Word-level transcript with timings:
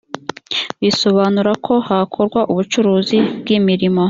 bisobanura 0.81 1.51
ko 1.65 1.73
hakorwa 1.87 2.39
ubucuruzi 2.51 3.17
bw’imirimo 3.39 3.99